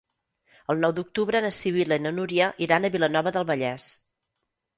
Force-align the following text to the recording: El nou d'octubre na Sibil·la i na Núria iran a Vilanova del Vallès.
El 0.73 0.79
nou 0.85 0.95
d'octubre 0.99 1.41
na 1.45 1.51
Sibil·la 1.57 1.99
i 1.99 2.03
na 2.07 2.13
Núria 2.21 2.49
iran 2.69 2.89
a 2.89 2.93
Vilanova 2.97 3.35
del 3.37 3.47
Vallès. 3.53 3.93